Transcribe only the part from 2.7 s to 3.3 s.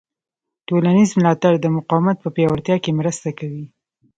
کې مرسته